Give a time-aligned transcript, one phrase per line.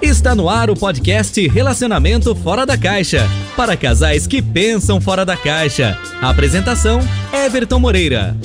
[0.00, 3.26] Está no ar o podcast Relacionamento Fora da Caixa.
[3.56, 5.98] Para casais que pensam fora da caixa.
[6.22, 7.00] A apresentação:
[7.32, 8.36] Everton Moreira.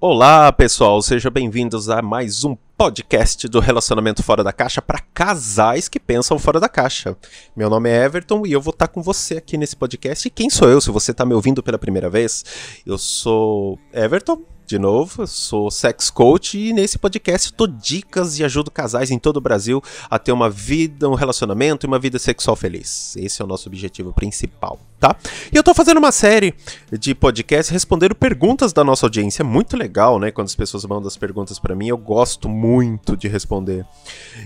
[0.00, 5.88] Olá, pessoal, sejam bem-vindos a mais um podcast do Relacionamento Fora da Caixa para casais
[5.88, 7.16] que pensam fora da caixa.
[7.56, 10.26] Meu nome é Everton e eu vou estar com você aqui nesse podcast.
[10.26, 12.44] E quem sou eu, se você está me ouvindo pela primeira vez?
[12.84, 18.44] Eu sou Everton, de novo, eu sou sex coach e nesse podcast dou dicas e
[18.44, 22.18] ajudo casais em todo o Brasil a ter uma vida, um relacionamento e uma vida
[22.18, 23.14] sexual feliz.
[23.16, 25.16] Esse é o nosso objetivo principal, tá?
[25.52, 26.54] E eu tô fazendo uma série
[26.90, 29.42] de podcasts respondendo perguntas da nossa audiência.
[29.42, 30.30] É muito legal, né?
[30.30, 33.84] Quando as pessoas mandam as perguntas para mim, eu gosto muito de responder.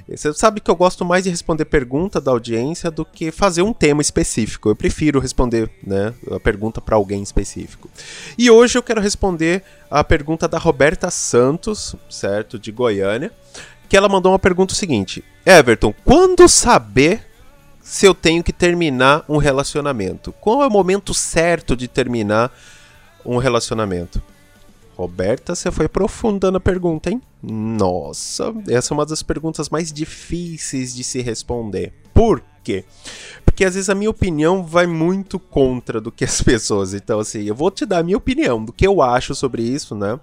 [0.08, 3.72] Você sabe que eu gosto mais de responder pergunta da audiência do que fazer um
[3.72, 4.68] tema específico.
[4.68, 7.88] Eu prefiro responder, né, a pergunta para alguém específico.
[8.36, 13.32] E hoje eu quero responder a pergunta da Roberta Santos, certo, de Goiânia,
[13.88, 17.29] que ela mandou uma pergunta seguinte: Everton, quando saber
[17.82, 20.32] se eu tenho que terminar um relacionamento?
[20.32, 22.52] Qual é o momento certo de terminar
[23.24, 24.22] um relacionamento?
[24.96, 27.22] Roberta, você foi profunda na pergunta, hein?
[27.42, 31.94] Nossa, essa é uma das perguntas mais difíceis de se responder.
[32.12, 32.84] Por quê?
[33.44, 36.92] Porque às vezes a minha opinião vai muito contra do que as pessoas.
[36.92, 39.94] Então, assim, eu vou te dar a minha opinião do que eu acho sobre isso,
[39.94, 40.20] né?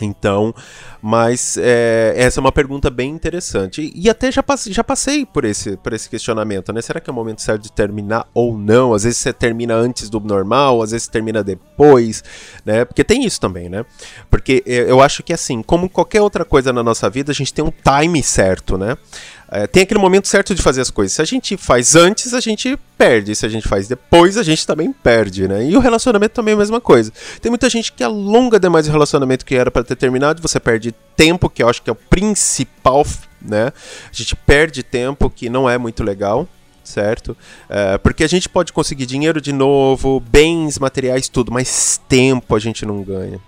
[0.00, 0.54] Então,
[1.00, 3.92] mas é, essa é uma pergunta bem interessante.
[3.94, 6.82] E, até já, passe, já passei por esse, por esse questionamento, né?
[6.82, 8.92] Será que é o momento certo de terminar ou não?
[8.92, 12.24] Às vezes você termina antes do normal, às vezes termina depois,
[12.64, 12.84] né?
[12.84, 13.84] Porque tem isso também, né?
[14.28, 17.64] Porque eu acho que assim, como qualquer outra coisa na nossa vida, a gente tem
[17.64, 18.96] um time certo, né?
[19.56, 21.12] É, tem aquele momento certo de fazer as coisas.
[21.12, 23.36] Se a gente faz antes, a gente perde.
[23.36, 25.64] Se a gente faz depois, a gente também perde, né?
[25.64, 27.12] E o relacionamento também é a mesma coisa.
[27.40, 30.92] Tem muita gente que alonga demais o relacionamento que era para ter terminado, você perde
[31.16, 33.04] tempo, que eu acho que é o principal,
[33.40, 33.72] né?
[34.10, 36.48] A gente perde tempo, que não é muito legal
[36.84, 37.34] certo?
[37.66, 42.58] É, porque a gente pode conseguir dinheiro de novo, bens materiais, tudo, mas tempo a
[42.58, 43.40] gente não ganha.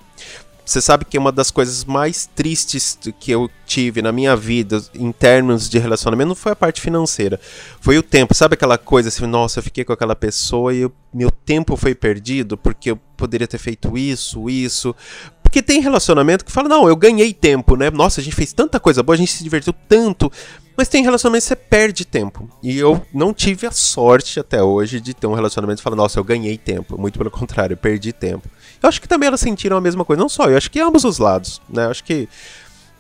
[0.67, 5.13] Você sabe que uma das coisas mais tristes que eu tive na minha vida em
[5.13, 7.39] termos de relacionamento não foi a parte financeira,
[7.81, 8.35] foi o tempo.
[8.35, 11.95] Sabe aquela coisa assim, nossa, eu fiquei com aquela pessoa e eu, meu tempo foi
[11.95, 14.93] perdido porque eu poderia ter feito isso, isso.
[15.57, 17.91] Porque tem relacionamento que fala, não, eu ganhei tempo, né?
[17.91, 20.31] Nossa, a gente fez tanta coisa boa, a gente se divertiu tanto.
[20.77, 22.47] Mas tem relacionamento que você perde tempo.
[22.63, 26.19] E eu não tive a sorte até hoje de ter um relacionamento que fala, nossa,
[26.19, 27.01] eu ganhei tempo.
[27.01, 28.47] Muito pelo contrário, eu perdi tempo.
[28.83, 30.21] Eu acho que também elas sentiram a mesma coisa.
[30.21, 31.87] Não só eu, acho que ambos os lados, né?
[31.87, 32.29] Eu acho que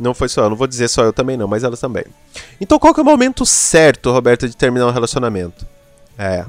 [0.00, 2.06] não foi só eu, não vou dizer só eu também não, mas elas também.
[2.59, 5.66] Então qual que é o momento certo, Roberto, de terminar um relacionamento?
[6.16, 6.47] É.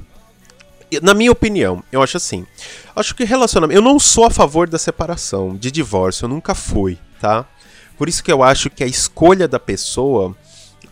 [1.02, 2.46] Na minha opinião, eu acho assim.
[2.96, 3.78] Acho que relacionamento.
[3.78, 7.46] Eu não sou a favor da separação, de divórcio, eu nunca fui, tá?
[7.98, 10.36] Por isso que eu acho que a escolha da pessoa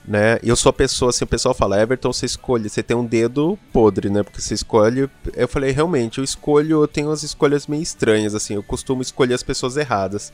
[0.07, 0.37] né?
[0.43, 3.57] Eu sou a pessoa, assim, o pessoal fala, Everton, você escolhe, você tem um dedo
[3.73, 4.23] podre, né?
[4.23, 5.09] Porque você escolhe.
[5.33, 9.33] Eu falei, realmente, eu escolho, eu tenho as escolhas meio estranhas, assim, eu costumo escolher
[9.33, 10.31] as pessoas erradas,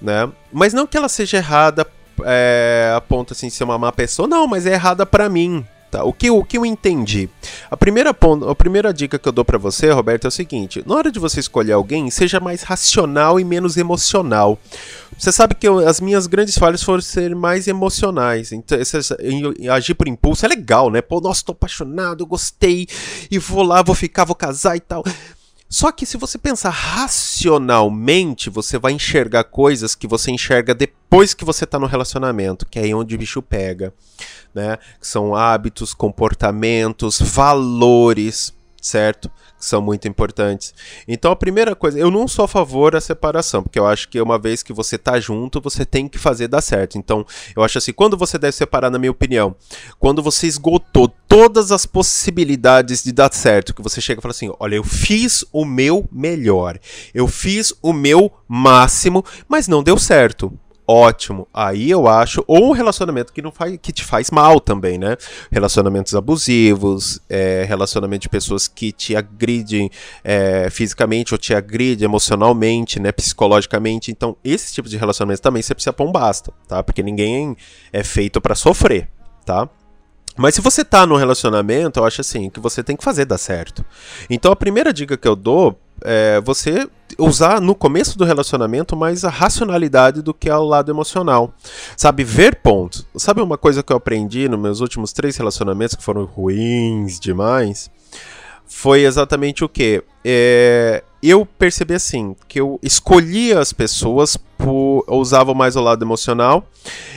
[0.00, 0.30] né?
[0.52, 1.86] Mas não que ela seja errada
[2.24, 5.66] é, a ponto assim de ser uma má pessoa, não, mas é errada para mim,
[5.94, 7.28] Tá, o que, o que eu entendi?
[7.70, 10.82] A primeira, ponto, a primeira dica que eu dou para você, Roberto, é o seguinte:
[10.84, 14.58] na hora de você escolher alguém, seja mais racional e menos emocional.
[15.16, 18.50] Você sabe que eu, as minhas grandes falhas foram ser mais emocionais.
[18.50, 18.76] Então,
[19.70, 21.00] agir por impulso é legal, né?
[21.00, 22.88] Pô, nossa, tô apaixonado, gostei,
[23.30, 25.04] e vou lá, vou ficar, vou casar e tal.
[25.74, 31.44] Só que se você pensar racionalmente, você vai enxergar coisas que você enxerga depois que
[31.44, 33.92] você está no relacionamento, que é aí onde o bicho pega,
[34.54, 34.78] né?
[35.00, 38.54] Que são hábitos, comportamentos, valores,
[38.84, 39.30] certo?
[39.58, 40.74] Que são muito importantes.
[41.08, 44.20] Então a primeira coisa, eu não sou a favor da separação, porque eu acho que
[44.20, 46.98] uma vez que você tá junto, você tem que fazer dar certo.
[46.98, 47.24] Então,
[47.56, 49.56] eu acho assim, quando você deve separar, na minha opinião,
[49.98, 54.52] quando você esgotou todas as possibilidades de dar certo, que você chega e fala assim:
[54.60, 56.78] "Olha, eu fiz o meu melhor.
[57.14, 60.52] Eu fiz o meu máximo, mas não deu certo
[60.86, 61.48] ótimo.
[61.52, 65.16] Aí eu acho, ou um relacionamento que não faz, que te faz mal também, né?
[65.50, 69.90] Relacionamentos abusivos, é, relacionamento de pessoas que te agridem
[70.22, 73.12] é, fisicamente ou te agridem emocionalmente, né?
[73.12, 74.10] Psicologicamente.
[74.10, 76.82] Então, esse tipo de relacionamento também você precisa pôr um basta, tá?
[76.82, 77.56] Porque ninguém
[77.92, 79.08] é feito para sofrer,
[79.44, 79.68] tá?
[80.36, 83.38] Mas se você tá num relacionamento, eu acho assim, que você tem que fazer dar
[83.38, 83.84] certo.
[84.28, 89.24] Então a primeira dica que eu dou é você usar no começo do relacionamento mais
[89.24, 91.52] a racionalidade do que ao lado emocional.
[91.96, 93.06] Sabe, ver pontos.
[93.16, 97.90] Sabe uma coisa que eu aprendi nos meus últimos três relacionamentos que foram ruins demais?
[98.66, 100.02] Foi exatamente o que?
[100.24, 105.04] É, eu percebi assim, que eu escolhia as pessoas por.
[105.08, 106.66] Eu usava mais o lado emocional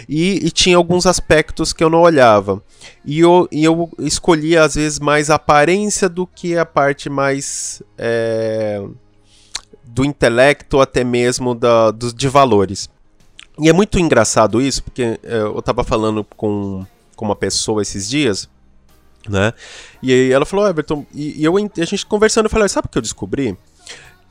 [0.07, 2.61] e, e, tinha alguns aspectos que eu não olhava.
[3.05, 7.81] E eu, e eu escolhia, às vezes, mais a aparência do que a parte mais.
[7.97, 8.81] É,
[9.83, 12.89] do intelecto, até mesmo da, do, de valores.
[13.59, 16.85] E é muito engraçado isso, porque é, eu estava falando com,
[17.15, 18.47] com uma pessoa esses dias
[19.29, 19.53] né?
[20.01, 22.89] E aí ela falou, Everton, e, e eu, a gente conversando, eu falei, sabe o
[22.89, 23.57] que eu descobri?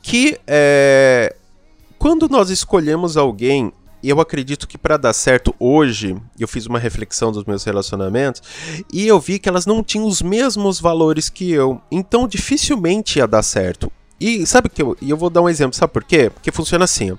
[0.02, 1.34] Que é,
[1.98, 3.72] quando nós escolhemos alguém,
[4.02, 8.42] eu acredito que para dar certo hoje, eu fiz uma reflexão dos meus relacionamentos
[8.92, 13.26] e eu vi que elas não tinham os mesmos valores que eu, então dificilmente ia
[13.26, 13.90] dar certo.
[14.18, 16.30] E sabe que eu, e eu vou dar um exemplo, sabe por quê?
[16.30, 17.12] Porque funciona assim.
[17.12, 17.16] Ó.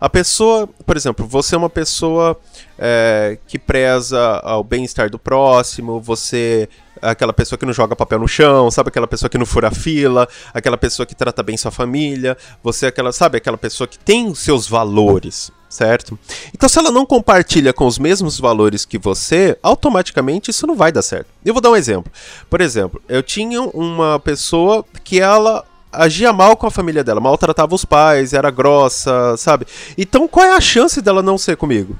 [0.00, 2.36] A pessoa, por exemplo, você é uma pessoa
[2.76, 6.68] é, que preza ao bem-estar do próximo, você
[7.02, 10.28] aquela pessoa que não joga papel no chão, sabe aquela pessoa que não fura fila,
[10.54, 14.28] aquela pessoa que trata bem sua família, você é aquela, sabe, aquela pessoa que tem
[14.28, 16.18] os seus valores, certo?
[16.54, 20.92] Então, se ela não compartilha com os mesmos valores que você, automaticamente isso não vai
[20.92, 21.26] dar certo.
[21.44, 22.10] Eu vou dar um exemplo.
[22.48, 27.74] Por exemplo, eu tinha uma pessoa que ela agia mal com a família dela, maltratava
[27.74, 29.66] os pais, era grossa, sabe?
[29.98, 31.98] Então qual é a chance dela não ser comigo?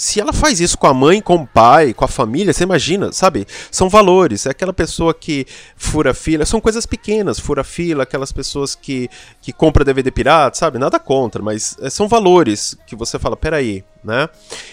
[0.00, 3.12] Se ela faz isso com a mãe, com o pai, com a família, você imagina,
[3.12, 3.46] sabe?
[3.70, 4.46] São valores.
[4.46, 9.10] É aquela pessoa que fura fila, são coisas pequenas, fura fila, aquelas pessoas que,
[9.42, 10.78] que compra DVD pirata, sabe?
[10.78, 14.26] Nada contra, mas é, são valores que você fala, peraí, né?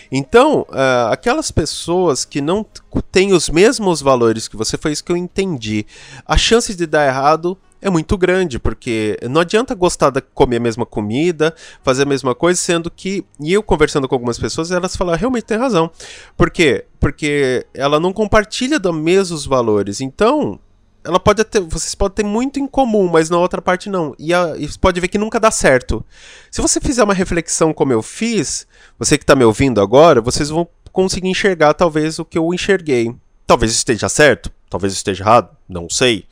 [0.09, 2.65] Então, uh, aquelas pessoas que não
[3.11, 5.85] têm os mesmos valores que você, foi isso que eu entendi.
[6.25, 10.61] A chance de dar errado é muito grande, porque não adianta gostar de comer a
[10.61, 11.53] mesma comida,
[11.83, 15.45] fazer a mesma coisa, sendo que, e eu conversando com algumas pessoas, elas falaram, realmente
[15.45, 15.91] tem razão.
[16.35, 16.85] Por quê?
[16.99, 20.01] Porque ela não compartilha dos mesmos valores.
[20.01, 20.59] Então,
[21.03, 24.13] ela pode ter, vocês podem ter muito em comum, mas na outra parte não.
[24.19, 26.03] E, a, e você pode ver que nunca dá certo.
[26.51, 28.67] Se você fizer uma reflexão como eu fiz,
[28.99, 33.15] você que está me ouvindo agora, vocês vão conseguir enxergar talvez o que eu enxerguei.
[33.45, 36.25] Talvez esteja certo, talvez esteja errado, não sei.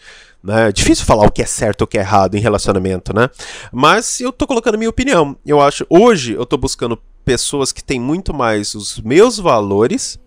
[0.46, 0.70] Né?
[0.70, 3.30] É difícil falar o que é certo ou o que é errado em relacionamento, né?
[3.72, 5.36] Mas eu tô colocando minha opinião.
[5.44, 10.20] Eu acho, hoje eu tô buscando pessoas que têm muito mais os meus valores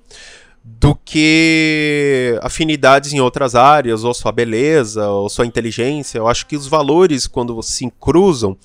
[0.64, 6.18] do que afinidades em outras áreas, ou sua beleza, ou sua inteligência.
[6.18, 8.56] Eu acho que os valores, quando se cruzam,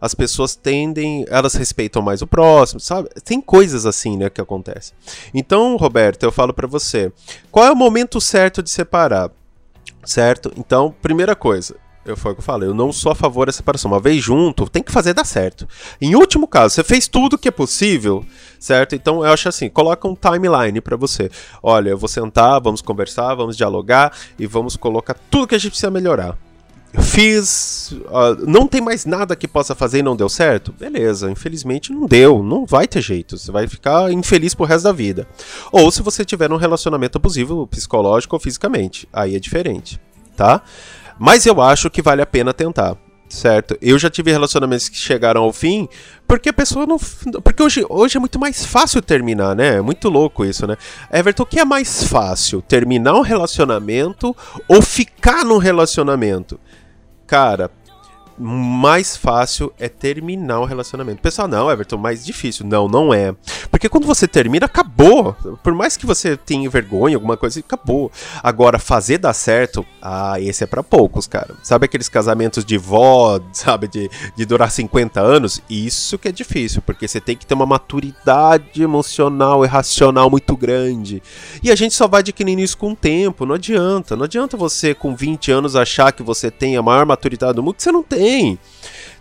[0.00, 3.10] as pessoas tendem, elas respeitam mais o próximo, sabe?
[3.24, 4.94] Tem coisas assim, né, que acontecem.
[5.32, 7.12] Então, Roberto, eu falo para você,
[7.50, 9.30] qual é o momento certo de separar?
[10.04, 10.52] Certo?
[10.56, 13.52] Então, primeira coisa, eu foi o que eu falei, eu não sou a favor da
[13.52, 13.90] separação.
[13.90, 15.68] Uma vez junto, tem que fazer dar certo.
[16.00, 18.24] Em último caso, você fez tudo que é possível,
[18.58, 18.94] certo?
[18.94, 21.30] Então eu acho assim, coloca um timeline para você.
[21.62, 25.70] Olha, eu vou sentar, vamos conversar, vamos dialogar e vamos colocar tudo que a gente
[25.70, 26.36] precisa melhorar.
[27.00, 27.92] Fiz.
[27.92, 30.72] Uh, não tem mais nada que possa fazer e não deu certo?
[30.72, 32.42] Beleza, infelizmente não deu.
[32.42, 33.38] Não vai ter jeito.
[33.38, 35.26] Você vai ficar infeliz pro resto da vida.
[35.70, 39.08] Ou se você tiver um relacionamento abusivo, psicológico ou fisicamente.
[39.12, 40.00] Aí é diferente,
[40.36, 40.62] tá?
[41.18, 42.96] Mas eu acho que vale a pena tentar
[43.32, 43.76] certo?
[43.80, 45.88] Eu já tive relacionamentos que chegaram ao fim
[46.28, 46.98] porque a pessoa não.
[47.42, 49.76] Porque hoje, hoje é muito mais fácil terminar, né?
[49.76, 50.76] É muito louco isso, né?
[51.10, 52.62] Everton, o que é mais fácil?
[52.62, 54.36] Terminar um relacionamento
[54.68, 56.60] ou ficar num relacionamento?
[57.32, 57.70] Cara,
[58.42, 61.22] mais fácil é terminar o relacionamento.
[61.22, 62.66] Pessoal, não, Everton, mais difícil.
[62.66, 63.34] Não, não é.
[63.70, 65.34] Porque quando você termina, acabou.
[65.62, 68.10] Por mais que você tenha vergonha, alguma coisa, acabou.
[68.42, 71.54] Agora, fazer dar certo, ah, esse é para poucos, cara.
[71.62, 75.62] Sabe aqueles casamentos de vó, sabe, de, de durar 50 anos?
[75.70, 80.56] Isso que é difícil, porque você tem que ter uma maturidade emocional e racional muito
[80.56, 81.22] grande.
[81.62, 84.16] E a gente só vai adquirindo isso com o tempo, não adianta.
[84.16, 87.74] Não adianta você, com 20 anos, achar que você tem a maior maturidade do mundo,
[87.74, 88.31] que você não tem.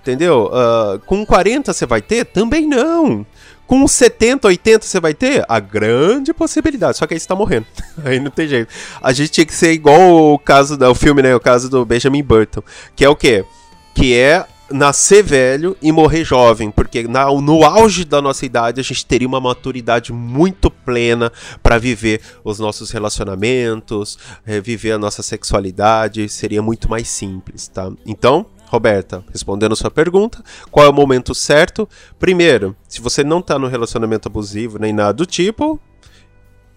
[0.02, 0.52] Entendeu?
[0.52, 2.26] Uh, com 40 você vai ter?
[2.26, 3.26] Também não.
[3.68, 5.46] Com 70, 80 você vai ter?
[5.48, 6.98] A grande possibilidade.
[6.98, 7.68] Só que aí você tá morrendo.
[8.04, 8.74] aí não tem jeito.
[9.02, 11.36] A gente tinha que ser igual o caso do filme, né?
[11.36, 12.62] O caso do Benjamin Burton.
[12.96, 13.46] Que é o quê?
[13.94, 18.84] Que é nascer velho e morrer jovem, porque na, no auge da nossa idade a
[18.84, 25.22] gente teria uma maturidade muito plena para viver os nossos relacionamentos, é, viver a nossa
[25.22, 27.92] sexualidade, seria muito mais simples, tá?
[28.06, 31.90] Então, Roberta, respondendo sua pergunta, qual é o momento certo?
[32.18, 35.78] Primeiro, se você não está no relacionamento abusivo nem nada do tipo,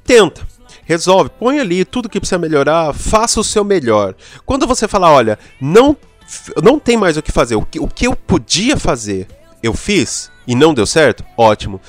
[0.03, 0.45] tenta.
[0.85, 4.17] Resolve, põe ali tudo que precisa melhorar, faça o seu melhor.
[4.45, 5.97] Quando você falar, olha, não,
[6.61, 9.29] não tem mais o que fazer, o que, o que eu podia fazer,
[9.63, 11.81] eu fiz e não deu certo, ótimo.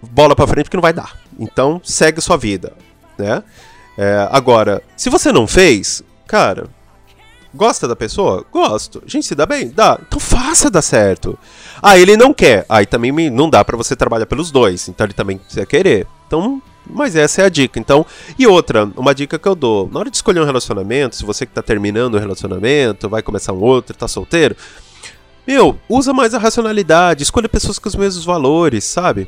[0.00, 1.18] Bola para frente porque não vai dar.
[1.38, 2.72] Então segue sua vida,
[3.18, 3.44] né?
[3.98, 6.70] É, agora, se você não fez, cara,
[7.54, 8.44] Gosta da pessoa?
[8.52, 9.02] Gosto.
[9.06, 9.68] Gente se dá bem?
[9.68, 9.98] Dá.
[10.06, 11.38] Então faça dar certo.
[11.82, 12.66] Ah, ele não quer.
[12.68, 14.88] Aí também não dá para você trabalhar pelos dois.
[14.88, 16.06] Então ele também precisa querer.
[16.26, 17.78] Então, mas essa é a dica.
[17.78, 18.04] Então,
[18.38, 19.88] e outra, uma dica que eu dou.
[19.92, 23.52] Na hora de escolher um relacionamento, se você que tá terminando um relacionamento, vai começar
[23.52, 24.56] um outro, tá solteiro,
[25.46, 29.26] meu, usa mais a racionalidade, escolha pessoas com os mesmos valores, sabe?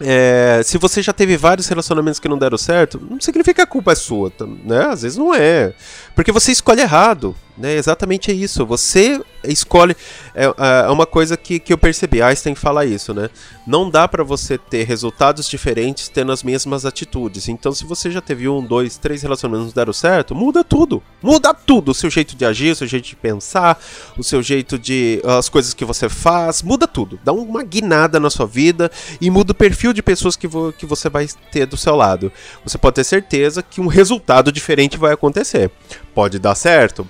[0.00, 3.66] É, se você já teve vários relacionamentos que não deram certo, não significa que a
[3.66, 4.32] culpa é sua,
[4.64, 4.86] né?
[4.86, 5.72] Às vezes não é.
[6.14, 7.74] Porque você escolhe errado, né?
[7.74, 8.64] Exatamente é isso.
[8.64, 9.96] Você escolhe.
[10.34, 10.44] É,
[10.86, 12.22] é uma coisa que, que eu percebi.
[12.22, 13.28] Einstein fala isso, né?
[13.66, 17.48] Não dá para você ter resultados diferentes tendo as mesmas atitudes.
[17.48, 21.02] Então, se você já teve um, dois, três relacionamentos que deram certo, muda tudo.
[21.22, 21.90] Muda tudo.
[21.90, 23.80] O seu jeito de agir, o seu jeito de pensar,
[24.16, 25.20] o seu jeito de.
[25.24, 27.18] as coisas que você faz, muda tudo.
[27.24, 30.86] Dá uma guinada na sua vida e muda o perfil de pessoas que, vo, que
[30.86, 32.32] você vai ter do seu lado.
[32.64, 35.70] Você pode ter certeza que um resultado diferente vai acontecer.
[36.14, 37.08] Pode dar certo?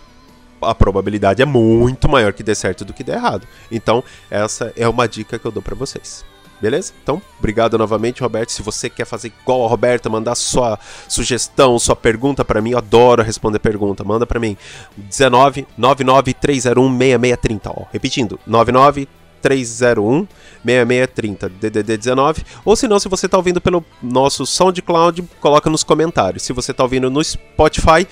[0.62, 3.47] A probabilidade é muito maior que dê certo do que dê errado.
[3.71, 6.25] Então, essa é uma dica que eu dou para vocês.
[6.61, 6.93] Beleza?
[7.03, 8.50] Então, obrigado novamente, Roberto.
[8.50, 12.79] Se você quer fazer igual a Roberta, mandar sua sugestão, sua pergunta para mim, eu
[12.79, 14.03] adoro responder pergunta.
[14.03, 14.57] Manda para mim
[14.97, 17.85] 19 99301 6630, ó.
[17.93, 19.09] Repetindo, 99
[19.41, 20.27] 301
[20.65, 25.85] 6630 DDD 19 ou se não, se você está ouvindo pelo nosso SoundCloud, coloca nos
[25.85, 26.43] comentários.
[26.43, 28.05] Se você está ouvindo no Spotify,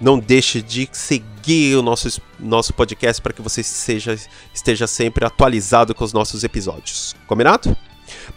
[0.00, 0.88] não deixe de
[1.42, 4.16] seguir o nosso, nosso podcast para que você seja,
[4.54, 7.16] esteja sempre atualizado com os nossos episódios.
[7.26, 7.76] Combinado?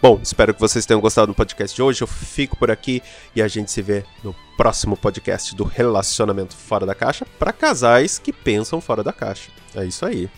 [0.02, 2.02] Bom, espero que vocês tenham gostado do podcast de hoje.
[2.02, 3.00] Eu fico por aqui
[3.34, 8.18] e a gente se vê no próximo podcast do Relacionamento Fora da Caixa para casais
[8.18, 9.50] que pensam fora da caixa.
[9.74, 10.28] É isso aí.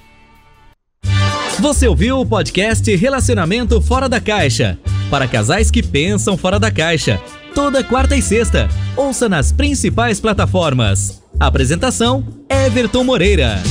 [1.60, 4.78] Você ouviu o podcast Relacionamento Fora da Caixa
[5.10, 7.20] para casais que pensam fora da caixa
[7.54, 8.68] toda quarta e sexta.
[8.94, 11.17] Ouça nas principais plataformas.
[11.40, 13.62] Apresentação: Everton Moreira.